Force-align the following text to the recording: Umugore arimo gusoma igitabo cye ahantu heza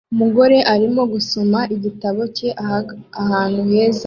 Umugore 0.13 0.57
arimo 0.73 1.01
gusoma 1.13 1.59
igitabo 1.75 2.21
cye 2.35 2.49
ahantu 3.23 3.61
heza 3.71 3.99